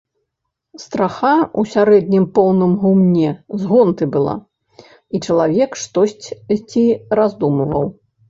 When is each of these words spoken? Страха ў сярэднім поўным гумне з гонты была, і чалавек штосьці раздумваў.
Страха 0.83 1.33
ў 1.39 1.61
сярэднім 1.73 2.23
поўным 2.37 2.71
гумне 2.85 3.29
з 3.65 3.69
гонты 3.73 4.03
была, 4.15 4.35
і 5.17 5.21
чалавек 5.27 5.71
штосьці 5.85 6.87
раздумваў. 7.21 7.85